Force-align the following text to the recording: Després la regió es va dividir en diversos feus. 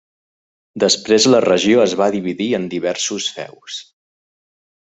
Després 0.83 1.27
la 1.33 1.41
regió 1.45 1.83
es 1.85 1.95
va 2.01 2.09
dividir 2.17 2.49
en 2.61 2.67
diversos 2.75 3.29
feus. 3.39 3.81